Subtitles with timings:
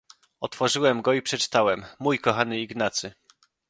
[0.41, 3.13] "Otworzyłem go i przeczytałem: „Mój kochany Ignacy!"